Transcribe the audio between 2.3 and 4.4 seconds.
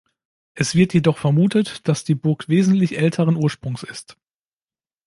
wesentlich älteren Ursprungs ist.